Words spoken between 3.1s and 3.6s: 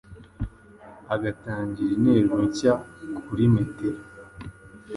kuri